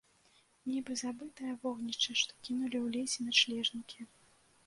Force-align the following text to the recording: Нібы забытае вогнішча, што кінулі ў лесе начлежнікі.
Нібы 0.69 0.93
забытае 1.01 1.51
вогнішча, 1.65 2.15
што 2.21 2.31
кінулі 2.47 2.77
ў 2.79 2.93
лесе 2.95 3.19
начлежнікі. 3.29 3.99